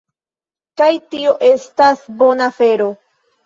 [0.83, 2.93] Kaj tio estas bona afero